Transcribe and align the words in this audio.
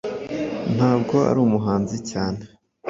Ntabwo 0.75 1.15
ari 1.29 1.39
umuhanzi 1.47 1.97
cyane 2.09 2.41